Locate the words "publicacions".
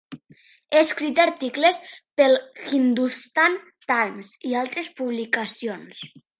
5.03-6.05